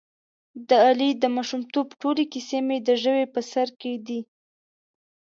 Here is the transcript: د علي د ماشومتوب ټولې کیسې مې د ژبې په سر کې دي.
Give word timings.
د 0.67 0.69
علي 0.87 1.09
د 1.21 1.23
ماشومتوب 1.35 1.87
ټولې 2.01 2.23
کیسې 2.33 2.59
مې 2.67 2.77
د 2.87 2.89
ژبې 3.01 3.25
په 3.33 3.41
سر 3.51 3.67
کې 3.79 3.93
دي. 4.07 4.21